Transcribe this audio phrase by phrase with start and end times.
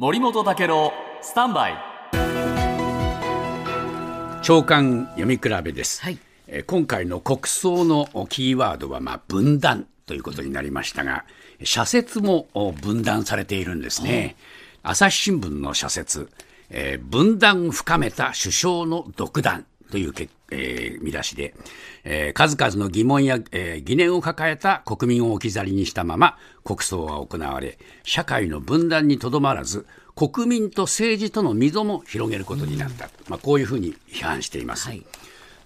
[0.00, 0.92] 森本武郎
[1.22, 1.74] スタンバイ。
[4.44, 6.18] 長官読み比べです、はい。
[6.46, 11.24] えー今回の国葬のキーワードはまあ分断ということになりましたが
[11.64, 14.36] 社説もお分断されているんですね、
[14.84, 16.30] 朝日新聞の社説、
[16.70, 21.54] えー分断深めた首相の独断というけ、えー見出しで、
[22.04, 34.88] えー数々の疑問や、えー疑念を抱えた国民を置き去りにしたまま国葬は行われ社会の分断にとどまらず国民と政治との溝も広げることになった、まあ、こういうふうに批判しています。
[34.88, 35.04] はい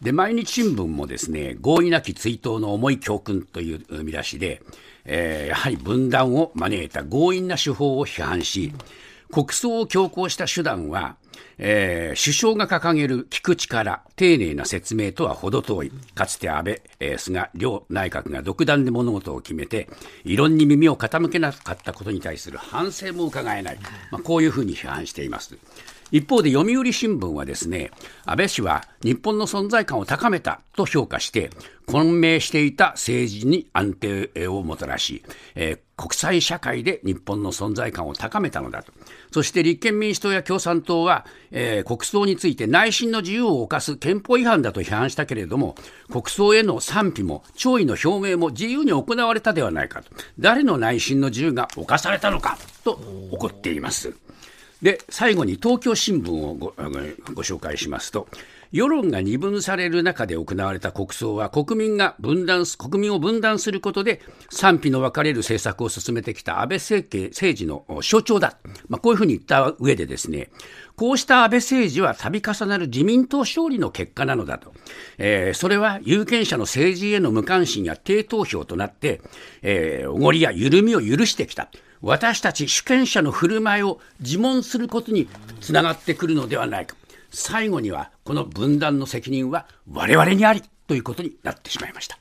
[0.03, 4.61] で毎日新聞もですね合意なき追悼の重い教訓という見出しで、
[5.05, 8.73] えーやはり分断を招いた強引な手法を批判し
[9.33, 11.17] 国葬を強行した手段は、
[11.57, 19.89] えー首相が掲げる聞く力丁寧な説明とは程遠いかつて安倍、えー菅両内閣が独断で物事を決めて
[20.25, 23.79] 異論に耳を傾けなかったことに対する反省も伺えない、
[24.11, 25.57] まあ、こういうふうに批判しています。
[26.12, 27.91] 一方で読売新聞はですね
[28.25, 31.50] 安倍氏は日本の存在感を高めたと評価して
[31.87, 35.25] 混迷していた政治に安定をもたらし、
[35.56, 38.92] えー国際社会で日本の存在感を高めたのだと
[39.31, 45.77] そして立憲民主党や共産党は、えー国葬について内心の自由を侵す憲法違反だと批判したけれども
[46.11, 52.98] 国葬への賛否も弔意の表明も自由に行われたではないかと誰の内心の自由が侵されたのかと
[53.31, 54.12] 怒っています。
[54.83, 56.75] で最後に東京新聞をご
[57.34, 58.27] ご紹介しますと
[58.72, 68.56] 世論が二分される中で行われた国葬は国民が分断国民を分断することで賛否の分かれる政策を進めてきた安倍政権政治の象徴だ、
[68.88, 70.48] まあ、こういうふうに言った上でですね
[71.03, 74.72] こうした安倍政治は度重なる自民党勝利の結果なのだと、
[75.19, 79.20] えーそれは有権者の政治への無関心や低投票となって、
[79.62, 81.72] えーおごりや緩みを許してきた。
[82.03, 85.28] 私たち主権者の振る舞いを自問することに
[85.61, 86.94] つながってくるのではないか。
[87.31, 92.16] 最後にはこの分断の責任は我々にありということになってしまいました。